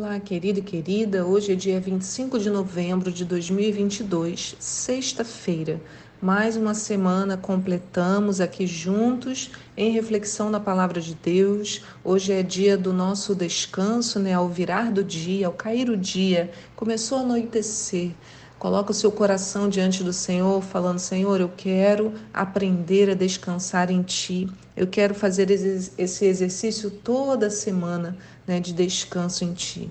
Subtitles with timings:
[0.00, 1.26] Olá, querido e querida.
[1.26, 5.80] Hoje é dia 25 de novembro de 2022, sexta-feira.
[6.22, 11.82] Mais uma semana completamos aqui juntos em reflexão na palavra de Deus.
[12.04, 14.34] Hoje é dia do nosso descanso, né?
[14.34, 18.12] Ao virar do dia, ao cair o dia, começou a anoitecer.
[18.58, 24.02] Coloca o seu coração diante do Senhor, falando: Senhor, eu quero aprender a descansar em
[24.02, 24.48] Ti.
[24.76, 28.16] Eu quero fazer esse exercício toda semana
[28.46, 29.88] né, de descanso em Ti.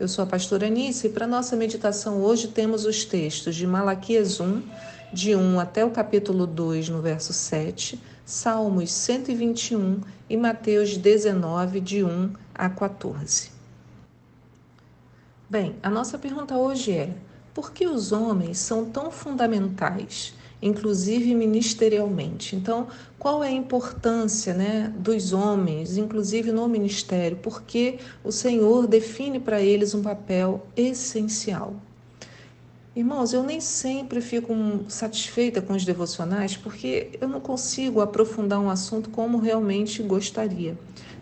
[0.00, 4.40] Eu sou a pastora Anice e para nossa meditação hoje temos os textos de Malaquias
[4.40, 4.62] 1,
[5.12, 12.02] de 1 até o capítulo 2, no verso 7, Salmos 121 e Mateus 19, de
[12.02, 13.50] 1 a 14.
[15.48, 17.14] Bem, a nossa pergunta hoje é:
[17.58, 22.54] por que os homens são tão fundamentais, inclusive ministerialmente?
[22.54, 22.86] Então,
[23.18, 27.36] qual é a importância né, dos homens, inclusive no ministério?
[27.42, 31.74] Porque o Senhor define para eles um papel essencial.
[32.94, 34.54] Irmãos, eu nem sempre fico
[34.86, 40.78] satisfeita com os devocionais porque eu não consigo aprofundar um assunto como realmente gostaria.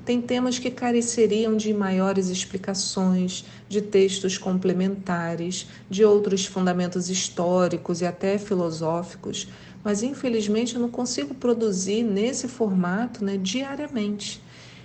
[0.07, 8.07] Tem temas que careceriam de maiores explicações, de textos complementares, de outros fundamentos históricos e
[8.07, 9.49] até filosóficos,
[9.83, 14.41] mas infelizmente eu não consigo produzir nesse formato né, diariamente.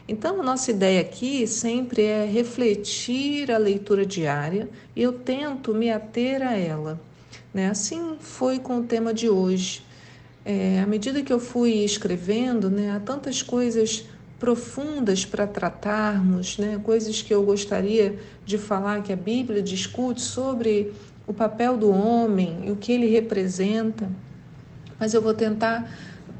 [0.08, 5.92] Então, a nossa ideia aqui sempre é refletir a leitura diária e eu tento me
[5.92, 7.00] ater a ela.
[7.54, 7.70] Né?
[7.70, 9.84] Assim foi com o tema de hoje.
[10.44, 14.06] É, à medida que eu fui escrevendo, né, há tantas coisas
[14.42, 16.82] profundas para tratarmos, né?
[16.84, 20.92] coisas que eu gostaria de falar que a Bíblia discute sobre
[21.28, 24.10] o papel do homem e o que ele representa.
[25.00, 25.88] Mas eu vou tentar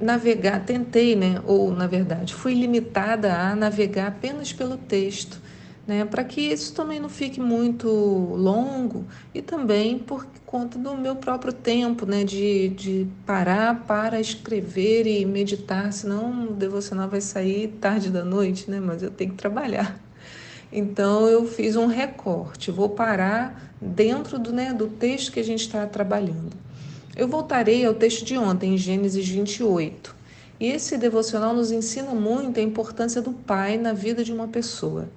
[0.02, 1.44] navegar, tentei, né?
[1.46, 5.40] ou na verdade, fui limitada a navegar apenas pelo texto
[5.88, 11.16] né, para que isso também não fique muito longo e também por conta do meu
[11.16, 17.68] próprio tempo, né, de, de parar para escrever e meditar, senão o devocional vai sair
[17.80, 20.00] tarde da noite, né, mas eu tenho que trabalhar.
[20.72, 25.62] Então eu fiz um recorte, vou parar dentro do, né, do texto que a gente
[25.62, 26.56] está trabalhando.
[27.16, 30.16] Eu voltarei ao texto de ontem, em Gênesis 28.
[30.60, 35.10] E esse devocional nos ensina muito a importância do pai na vida de uma pessoa.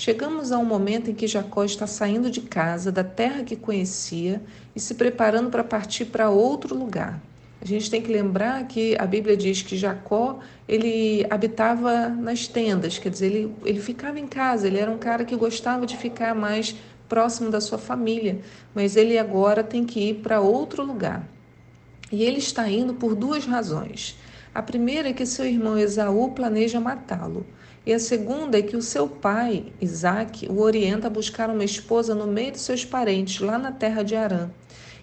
[0.00, 4.40] Chegamos a um momento em que Jacó está saindo de casa, da terra que conhecia,
[4.74, 7.20] e se preparando para partir para outro lugar.
[7.60, 12.98] A gente tem que lembrar que a Bíblia diz que Jacó ele habitava nas tendas,
[12.98, 16.34] quer dizer, ele, ele ficava em casa, ele era um cara que gostava de ficar
[16.34, 16.74] mais
[17.06, 18.40] próximo da sua família,
[18.74, 21.28] mas ele agora tem que ir para outro lugar.
[22.10, 24.16] E ele está indo por duas razões.
[24.54, 27.44] A primeira é que seu irmão Esaú planeja matá-lo.
[27.86, 32.14] E a segunda é que o seu pai, Isaac, o orienta a buscar uma esposa
[32.14, 34.50] no meio de seus parentes, lá na terra de Arã.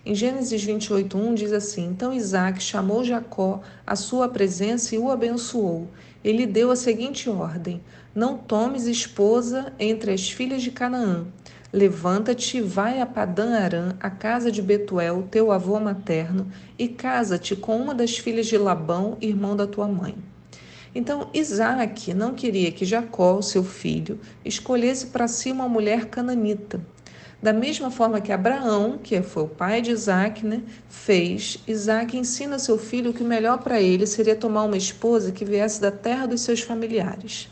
[0.05, 5.87] Em Gênesis 28:1 diz assim: Então Isaac chamou Jacó à sua presença e o abençoou.
[6.23, 7.81] Ele deu a seguinte ordem:
[8.13, 11.25] Não tomes esposa entre as filhas de Canaã.
[11.73, 17.75] Levanta-te, vai a Padã Arã, a casa de Betuel, teu avô materno, e casa-te com
[17.75, 20.15] uma das filhas de Labão, irmão da tua mãe.
[20.97, 26.81] Então Isaac não queria que Jacó, seu filho, escolhesse para si uma mulher cananita.
[27.39, 32.57] Da mesma forma que Abraão, que foi o pai de Isaac, né, fez, Isaac ensina
[32.57, 36.25] seu filho que o melhor para ele seria tomar uma esposa que viesse da terra
[36.25, 37.47] dos seus familiares.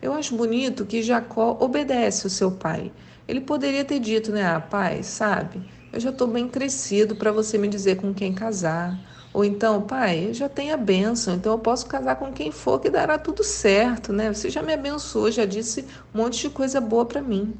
[0.00, 2.90] Eu acho bonito que Jacó obedece o seu pai.
[3.28, 5.60] Ele poderia ter dito, né, ah, pai, sabe,
[5.92, 8.98] eu já estou bem crescido para você me dizer com quem casar.
[9.32, 12.78] Ou então, pai, eu já tenho a bênção, então eu posso casar com quem for
[12.78, 14.32] que dará tudo certo, né?
[14.32, 17.54] Você já me abençoou, já disse um monte de coisa boa para mim.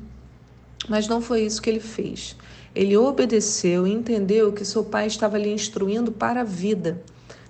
[0.88, 2.36] Mas não foi isso que ele fez.
[2.74, 7.02] Ele obedeceu e entendeu que seu pai estava lhe instruindo para a vida.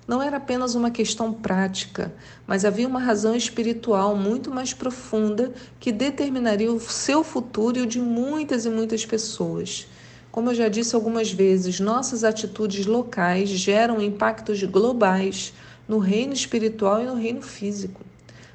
[0.07, 2.13] Não era apenas uma questão prática,
[2.45, 7.87] mas havia uma razão espiritual muito mais profunda que determinaria o seu futuro e o
[7.87, 9.87] de muitas e muitas pessoas.
[10.33, 15.53] Como eu já disse algumas vezes, nossas atitudes locais geram impactos globais
[15.87, 18.01] no reino espiritual e no reino físico.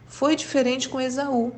[0.05, 1.53] Foi diferente com Esaú.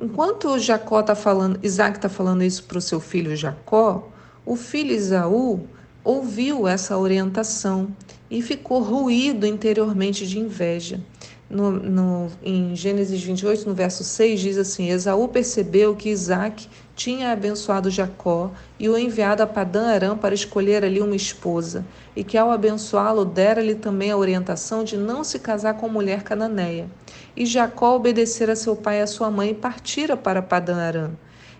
[0.00, 4.08] Enquanto Jacó está falando, Isaac está falando isso para o seu filho Jacó,
[4.46, 5.68] o filho Esaú
[6.02, 7.94] ouviu essa orientação
[8.30, 11.02] e ficou ruído interiormente de inveja.
[11.50, 17.32] No, no, em Gênesis 28, no verso 6, diz assim: Esaú percebeu que Isaac tinha
[17.32, 22.38] abençoado Jacó e o enviado a Padã Arã para escolher ali uma esposa, e que
[22.38, 26.88] ao abençoá-lo dera-lhe também a orientação de não se casar com mulher cananeia.
[27.36, 31.10] E Jacó obedecera seu pai e a sua mãe e partira para Padã Arã.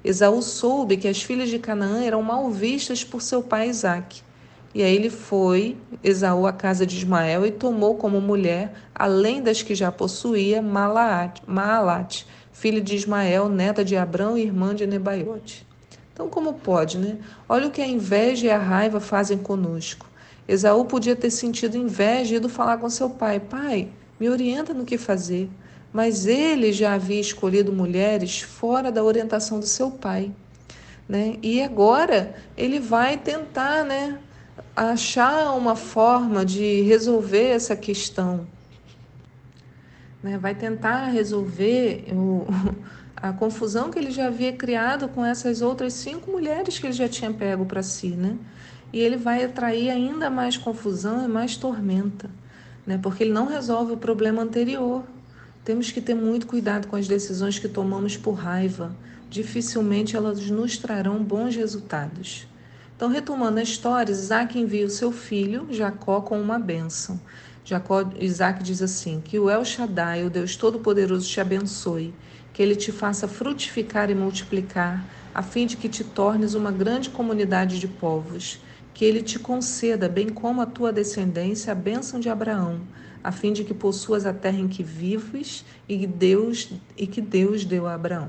[0.04, 4.22] Esaú soube que as filhas de Canaã eram mal vistas por seu pai Isaque.
[4.72, 9.62] E aí ele foi, Esaú, à casa de Ismael e tomou como mulher, além das
[9.62, 15.66] que já possuía, Maalate, filha de Ismael, neta de Abrão e irmã de Nebaiote.
[16.12, 17.18] Então, como pode, né?
[17.48, 20.06] Olha o que a inveja e a raiva fazem conosco.
[20.46, 23.88] Esaú podia ter sentido inveja e ido falar com seu pai: Pai,
[24.18, 25.48] me orienta no que fazer.
[25.92, 30.30] Mas ele já havia escolhido mulheres fora da orientação do seu pai.
[31.08, 31.38] Né?
[31.42, 34.18] E agora ele vai tentar né,
[34.74, 38.46] achar uma forma de resolver essa questão.
[40.22, 40.38] Né?
[40.38, 42.46] Vai tentar resolver o,
[43.16, 47.08] a confusão que ele já havia criado com essas outras cinco mulheres que ele já
[47.08, 48.08] tinha pego para si.
[48.08, 48.36] Né?
[48.92, 52.30] E ele vai atrair ainda mais confusão e mais tormenta,
[52.86, 52.98] né?
[53.02, 55.04] porque ele não resolve o problema anterior.
[55.64, 58.94] Temos que ter muito cuidado com as decisões que tomamos por raiva.
[59.28, 62.49] Dificilmente elas nos trarão bons resultados.
[63.00, 67.18] Então, retomando a história, Isaac envia o seu filho, Jacó, com uma bênção.
[67.64, 72.12] Jacó, Isaac diz assim: Que o El Shaddai, o Deus Todo-Poderoso, te abençoe,
[72.52, 75.02] que ele te faça frutificar e multiplicar,
[75.34, 78.60] a fim de que te tornes uma grande comunidade de povos,
[78.92, 82.82] que ele te conceda, bem como a tua descendência, a bênção de Abraão,
[83.24, 87.64] a fim de que possuas a terra em que vives e, Deus, e que Deus
[87.64, 88.28] deu a Abraão.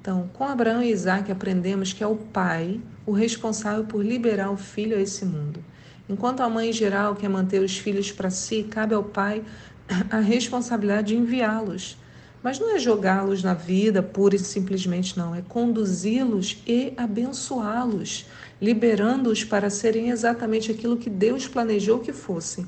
[0.00, 4.56] Então, com Abraão e Isaac aprendemos que é o pai o responsável por liberar o
[4.56, 5.64] filho a esse mundo.
[6.08, 9.42] Enquanto a mãe geral quer manter os filhos para si, cabe ao pai
[10.10, 11.98] a responsabilidade de enviá-los.
[12.42, 15.34] Mas não é jogá-los na vida pura e simplesmente, não.
[15.34, 18.26] É conduzi-los e abençoá-los,
[18.62, 22.66] liberando-os para serem exatamente aquilo que Deus planejou que fossem.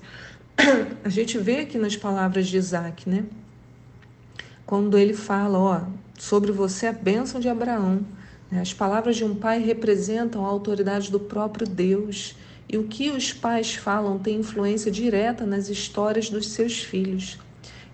[1.05, 3.25] A gente vê aqui nas palavras de Isaac, né?
[4.67, 5.81] Quando ele fala, ó,
[6.21, 8.05] sobre você a bênção de Abraão.
[8.51, 8.61] Né?
[8.61, 12.37] As palavras de um pai representam a autoridade do próprio Deus.
[12.69, 17.39] E o que os pais falam tem influência direta nas histórias dos seus filhos.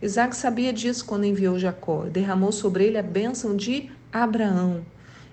[0.02, 4.84] Isaac sabia disso quando enviou Jacó, derramou sobre ele a bênção de Abraão,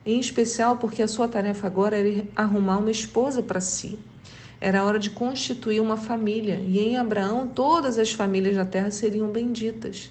[0.05, 3.99] em especial porque a sua tarefa agora era arrumar uma esposa para si.
[4.61, 9.27] Era hora de constituir uma família, e em Abraão todas as famílias da terra seriam
[9.27, 10.09] benditas.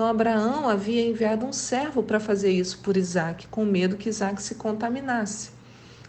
[0.00, 4.42] Então Abraão havia enviado um servo para fazer isso por Isaac, com medo que Isaac
[4.42, 5.50] se contaminasse.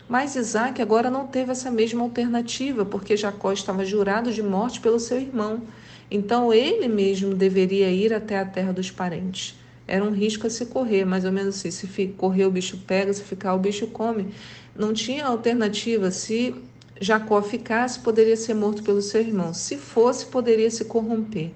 [0.07, 4.97] Mas Isaac agora não teve essa mesma alternativa, porque Jacó estava jurado de morte pelo
[4.97, 5.63] seu irmão.
[6.09, 9.59] Então ele mesmo deveria ir até a terra dos parentes.
[9.85, 13.11] Era um risco a se correr, mais ou menos assim: se correr o bicho pega,
[13.11, 14.33] se ficar o bicho come.
[14.73, 16.11] Não tinha alternativa.
[16.11, 16.55] Se
[17.01, 19.53] Jacó ficasse, poderia ser morto pelo seu irmão.
[19.53, 21.51] Se fosse, poderia se corromper.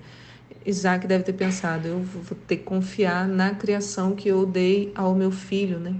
[0.66, 5.14] Isaac deve ter pensado: eu vou ter que confiar na criação que eu dei ao
[5.14, 5.96] meu filho, né?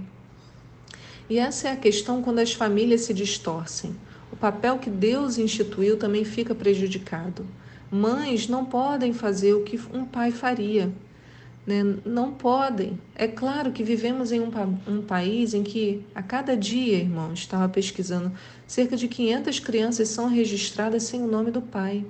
[1.28, 3.94] E essa é a questão quando as famílias se distorcem.
[4.32, 7.46] O papel que Deus instituiu também fica prejudicado.
[7.90, 10.92] Mães não podem fazer o que um pai faria.
[11.66, 11.82] Né?
[12.04, 12.98] Não podem.
[13.14, 14.50] É claro que vivemos em um,
[14.86, 18.32] um país em que, a cada dia, irmão, estava pesquisando,
[18.66, 22.04] cerca de 500 crianças são registradas sem o nome do pai.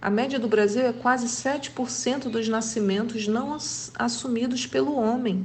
[0.00, 3.56] A média do Brasil é quase 7% dos nascimentos não
[3.98, 5.44] assumidos pelo homem.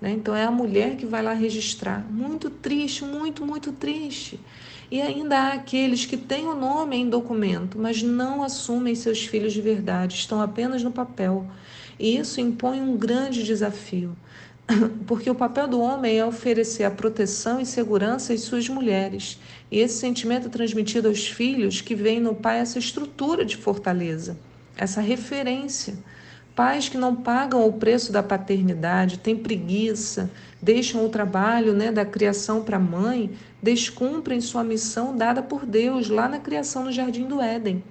[0.00, 0.12] Né?
[0.12, 2.04] Então é a mulher que vai lá registrar.
[2.10, 4.40] Muito triste, muito, muito triste.
[4.90, 9.52] E ainda há aqueles que têm o nome em documento, mas não assumem seus filhos
[9.52, 11.46] de verdade, estão apenas no papel.
[11.98, 14.16] E isso impõe um grande desafio,
[15.06, 19.38] porque o papel do homem é oferecer a proteção e segurança às suas mulheres.
[19.70, 24.36] E esse sentimento é transmitido aos filhos que veem no pai essa estrutura de fortaleza,
[24.76, 25.94] essa referência.
[26.54, 32.04] Pais que não pagam o preço da paternidade, têm preguiça, deixam o trabalho né, da
[32.04, 33.30] criação para a mãe,
[33.62, 37.82] descumprem sua missão dada por Deus lá na criação no Jardim do Éden.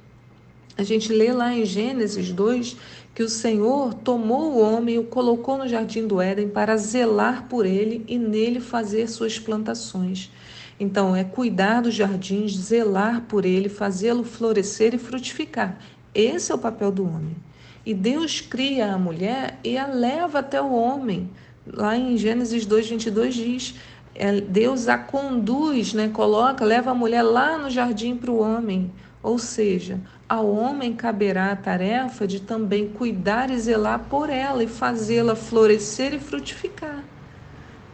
[0.78, 2.78] A gente lê lá em Gênesis 2
[3.14, 7.48] que o Senhor tomou o homem e o colocou no jardim do Éden para zelar
[7.50, 10.32] por ele e nele fazer suas plantações.
[10.80, 15.78] Então, é cuidar dos jardins, zelar por ele, fazê-lo florescer e frutificar.
[16.16, 17.36] Esse é o papel do homem.
[17.86, 21.30] E Deus cria a mulher e a leva até o homem.
[21.68, 23.76] Lá em Gênesis 2, 22 diz:
[24.16, 26.10] é, Deus a conduz, né?
[26.10, 28.92] coloca, leva a mulher lá no jardim para o homem.
[29.24, 30.00] Ou seja,
[30.32, 36.14] ao homem caberá a tarefa de também cuidar e zelar por ela e fazê-la florescer
[36.14, 37.04] e frutificar.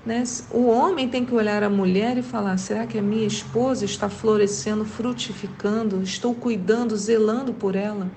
[0.05, 0.23] Né?
[0.51, 4.07] O homem tem que olhar a mulher e falar: será que a minha esposa está
[4.07, 6.03] florescendo, frutificando?
[6.03, 8.07] Estou cuidando, zelando por ela?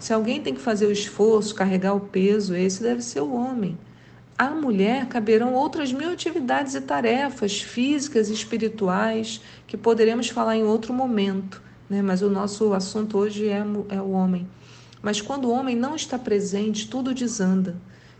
[0.00, 3.78] Se alguém tem que fazer o esforço, carregar o peso, esse deve ser o homem.
[4.36, 10.64] à mulher caberão outras mil atividades e tarefas físicas e espirituais que poderemos falar em
[10.64, 12.02] outro momento, né?
[12.02, 14.46] mas o nosso assunto hoje é, é o homem.
[15.02, 17.76] Mas quando o homem não está presente, tudo desanda.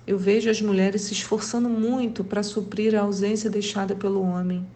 [0.07, 4.67] Eu vejo as mulheres se esforçando muito para suprir a ausência deixada pelo homem.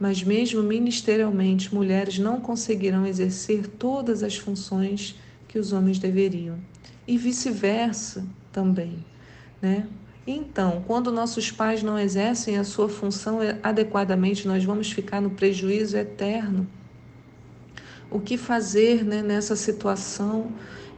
[0.00, 5.14] Mas, mesmo ministerialmente, mulheres não conseguirão exercer todas as funções
[5.46, 6.58] que os homens deveriam.
[7.06, 9.04] E vice-versa também.
[9.62, 9.86] Né?
[10.26, 15.96] Então, quando nossos pais não exercem a sua função adequadamente, nós vamos ficar no prejuízo
[15.96, 16.66] eterno.
[18.14, 20.52] O que fazer né, nessa situação?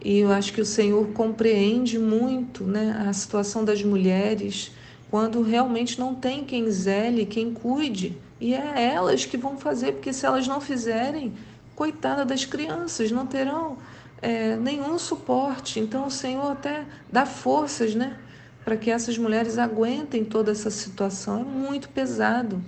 [0.05, 4.71] E eu acho que o Senhor compreende muito né, a situação das mulheres
[5.11, 8.19] quando realmente não tem quem zele, quem cuide.
[8.39, 11.33] E é elas que vão fazer, porque se elas não fizerem,
[11.75, 13.79] coitada das crianças, não terão
[14.21, 15.81] é, nenhum suporte.
[15.81, 18.19] Então o Senhor até dá forças, né?
[18.63, 21.41] para que essas mulheres aguentem toda essa situação.
[21.41, 22.61] É muito pesado.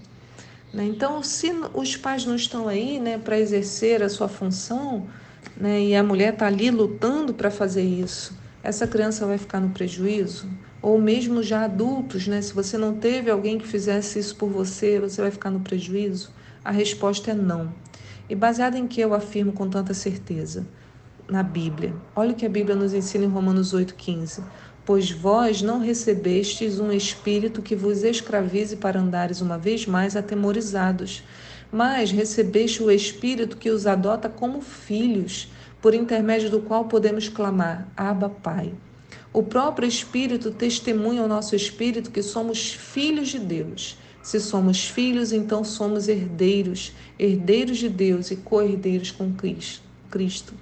[0.72, 0.84] Né?
[0.84, 5.06] Então, se os pais não estão aí né, para exercer a sua função,
[5.56, 9.70] né, e a mulher está ali lutando para fazer isso, essa criança vai ficar no
[9.70, 10.48] prejuízo?
[10.80, 15.00] Ou mesmo já adultos, né, se você não teve alguém que fizesse isso por você,
[15.00, 16.30] você vai ficar no prejuízo?
[16.64, 17.72] A resposta é não.
[18.28, 20.66] E baseado em que eu afirmo com tanta certeza?
[21.28, 21.94] Na Bíblia.
[22.14, 24.42] Olha o que a Bíblia nos ensina em Romanos 8,15
[24.88, 31.22] Pois vós não recebestes um espírito que vos escravize para andares uma vez mais atemorizados,
[31.70, 35.52] mas recebeste o espírito que os adota como filhos,
[35.82, 38.72] por intermédio do qual podemos clamar: Abba, Pai.
[39.30, 43.98] O próprio Espírito testemunha ao nosso espírito que somos filhos de Deus.
[44.22, 49.34] Se somos filhos, então somos herdeiros, herdeiros de Deus e co-herdeiros com
[50.10, 50.54] Cristo.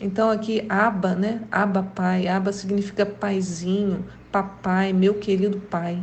[0.00, 1.42] Então aqui Aba, né?
[1.50, 6.02] Aba pai, Aba significa paizinho, papai, meu querido pai.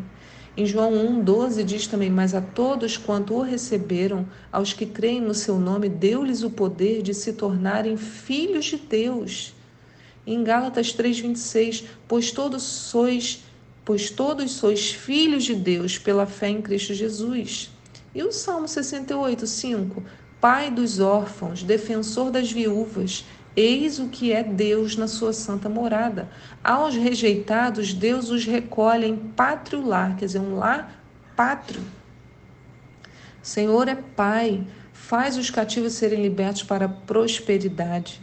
[0.55, 5.33] Em João 1:12 diz também: "Mas a todos quanto o receberam, aos que creem no
[5.33, 9.55] seu nome, deu-lhes o poder de se tornarem filhos de Deus."
[10.25, 13.43] Em Gálatas 3:26, "Pois todos sois,
[13.83, 17.71] pois todos sois filhos de Deus pela fé em Cristo Jesus."
[18.13, 20.03] E o Salmo 68:5,
[20.39, 23.25] Pai dos órfãos, defensor das viúvas,
[23.57, 26.29] Eis o que é Deus na sua santa morada.
[26.63, 31.03] Aos rejeitados, Deus os recolhe em pátrio lar, quer dizer, um lar
[31.35, 31.81] pátrio.
[33.41, 38.21] Senhor é Pai, faz os cativos serem libertos para a prosperidade.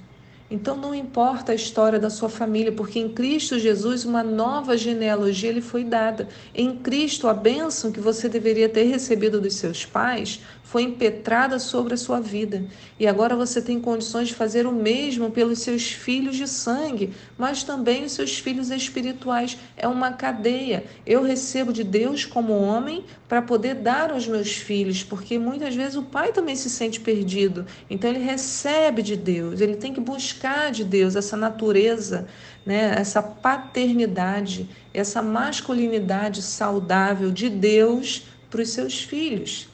[0.54, 5.50] Então não importa a história da sua família, porque em Cristo Jesus uma nova genealogia
[5.50, 6.28] lhe foi dada.
[6.54, 11.94] Em Cristo a bênção que você deveria ter recebido dos seus pais foi impetrada sobre
[11.94, 12.64] a sua vida.
[12.98, 17.64] E agora você tem condições de fazer o mesmo pelos seus filhos de sangue, mas
[17.64, 19.58] também os seus filhos espirituais.
[19.76, 20.84] É uma cadeia.
[21.04, 25.96] Eu recebo de Deus como homem para poder dar aos meus filhos, porque muitas vezes
[25.96, 27.66] o pai também se sente perdido.
[27.90, 32.26] Então ele recebe de Deus, ele tem que buscar de Deus essa natureza,
[32.66, 39.68] né, essa paternidade, essa masculinidade saudável de Deus para os seus filhos.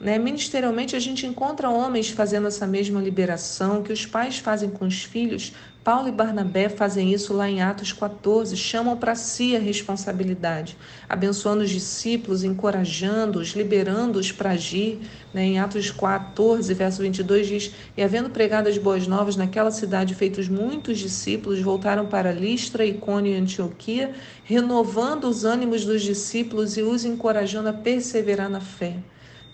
[0.00, 0.18] Né?
[0.18, 5.02] Ministerialmente, a gente encontra homens fazendo essa mesma liberação que os pais fazem com os
[5.02, 5.52] filhos.
[5.88, 10.76] Paulo e Barnabé fazem isso lá em Atos 14, chamam para si a responsabilidade,
[11.08, 15.00] abençoando os discípulos, encorajando-os, liberando-os para agir.
[15.32, 15.44] Né?
[15.46, 20.46] Em Atos 14, verso 22 diz: E havendo pregado as boas novas naquela cidade, feitos
[20.46, 24.12] muitos discípulos, voltaram para Listra, Icônio e Antioquia,
[24.44, 28.98] renovando os ânimos dos discípulos e os encorajando a perseverar na fé.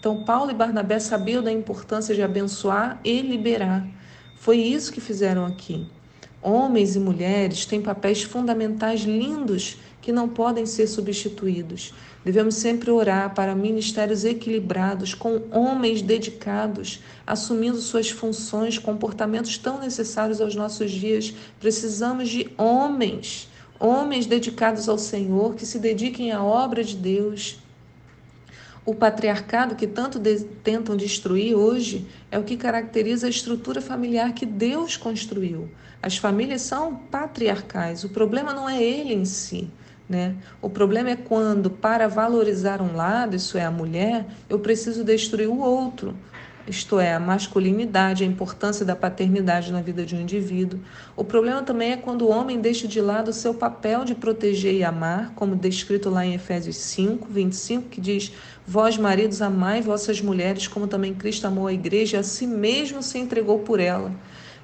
[0.01, 3.87] Então, Paulo e Barnabé sabiam da importância de abençoar e liberar.
[4.35, 5.87] Foi isso que fizeram aqui.
[6.47, 11.95] Homens e mulheres têm papéis fundamentais lindos que não podem ser substituídos.
[12.23, 20.39] Devemos sempre orar para ministérios equilibrados, com homens dedicados, assumindo suas funções, comportamentos tão necessários
[20.39, 21.33] aos nossos dias.
[21.59, 23.49] Precisamos de homens,
[23.81, 27.57] homens dedicados ao Senhor, que se dediquem à obra de Deus
[28.87, 34.33] o patriarcado que tanto de, tentam destruir hoje é o que caracteriza a estrutura familiar
[34.35, 35.71] que Deus construiu.
[36.03, 38.05] As famílias são patriarcais.
[38.05, 39.71] O problema não é ele em si.
[40.07, 40.35] Né?
[40.61, 45.49] O problema é quando, para valorizar um lado, isso é a mulher, eu preciso destruir
[45.49, 46.15] o outro
[46.67, 50.81] isto é, a masculinidade, a importância da paternidade na vida de um indivíduo.
[51.15, 54.75] O problema também é quando o homem deixa de lado o seu papel de proteger
[54.75, 58.33] e amar, como descrito lá em Efésios 5, 25, que diz:
[58.67, 63.19] Vós, maridos, amai vossas mulheres, como também Cristo amou a igreja a si mesmo se
[63.19, 64.11] entregou por ela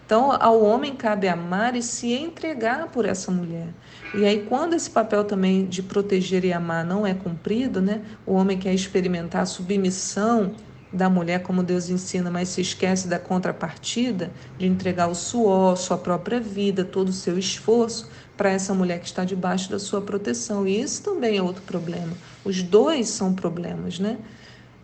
[0.07, 3.69] Então, ao homem cabe amar e se entregar por essa mulher.
[4.15, 8.01] E aí, quando esse papel também de proteger e amar não é cumprido, né?
[8.27, 10.55] O homem quer experimentar a submissão
[10.93, 15.97] da mulher como Deus ensina, mas se esquece da contrapartida de entregar o suor, sua
[15.97, 20.67] própria vida, todo o seu esforço para essa mulher que está debaixo da sua proteção.
[20.67, 22.13] E isso também é outro problema.
[22.45, 24.19] Os dois são problemas, né?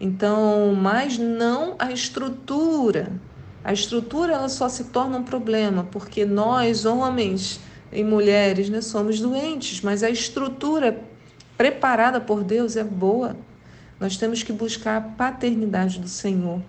[0.00, 3.12] Então, mas não a estrutura
[3.66, 7.58] a estrutura ela só se torna um problema porque nós, homens
[7.90, 11.02] e mulheres, né, somos doentes, mas a estrutura
[11.58, 13.36] preparada por Deus é boa.
[13.98, 16.60] Nós temos que buscar a paternidade do Senhor,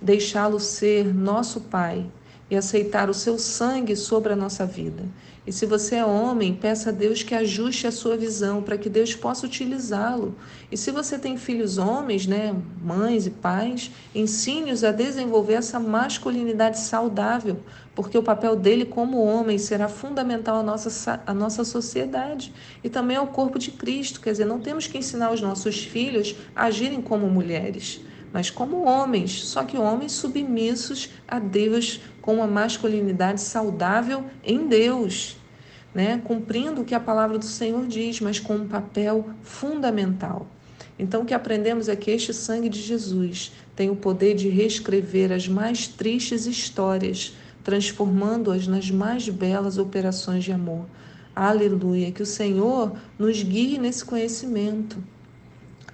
[0.00, 2.06] deixá-lo ser nosso Pai
[2.50, 5.04] e aceitar o seu sangue sobre a nossa vida.
[5.46, 8.88] E se você é homem, peça a Deus que ajuste a sua visão para que
[8.88, 10.34] Deus possa utilizá-lo.
[10.72, 16.80] E se você tem filhos homens, né, mães e pais, ensine-os a desenvolver essa masculinidade
[16.80, 17.60] saudável,
[17.94, 23.16] porque o papel dele como homem será fundamental à nossa, à nossa sociedade e também
[23.16, 24.20] ao corpo de Cristo.
[24.20, 28.00] Quer dizer, não temos que ensinar os nossos filhos a agirem como mulheres
[28.32, 35.36] mas como homens, só que homens submissos a Deus com uma masculinidade saudável em Deus,
[35.94, 36.20] né?
[36.24, 40.44] cumprindo o que a palavra do Senhor diz, mas com um papel fundamental.
[40.98, 45.30] Então, o que aprendemos é que este sangue de Jesus tem o poder de reescrever
[45.30, 50.86] as mais tristes histórias, transformando-as nas mais belas operações de amor.
[51.34, 52.10] Aleluia!
[52.10, 54.98] Que o Senhor nos guie nesse conhecimento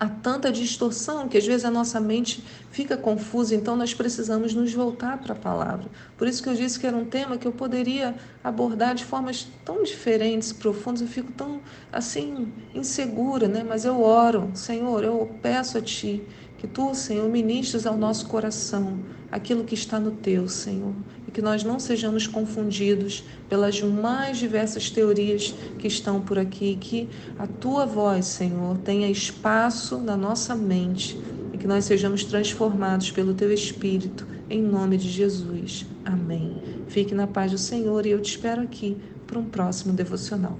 [0.02, 2.42] há tanta distorção que às vezes a nossa mente
[2.72, 5.88] fica confusa, então nós precisamos nos voltar para a palavra.
[6.18, 9.46] Por isso que eu disse que era um tema que eu poderia abordar de formas
[9.64, 11.60] tão diferentes, profundas, eu fico tão
[11.92, 13.62] assim insegura, né?
[13.62, 16.20] Mas eu oro, Senhor, eu peço a ti
[16.62, 19.00] que tu, Senhor, ministres ao nosso coração
[19.32, 20.94] aquilo que está no teu, Senhor,
[21.26, 27.08] e que nós não sejamos confundidos pelas mais diversas teorias que estão por aqui, que
[27.36, 31.20] a tua voz, Senhor, tenha espaço na nossa mente
[31.52, 35.84] e que nós sejamos transformados pelo teu Espírito, em nome de Jesus.
[36.04, 36.62] Amém.
[36.86, 38.96] Fique na paz do Senhor e eu te espero aqui
[39.26, 40.56] para um próximo devocional.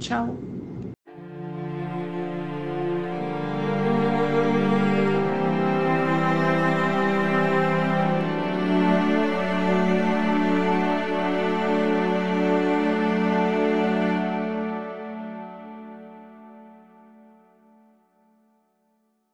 [0.00, 0.55] Tchau.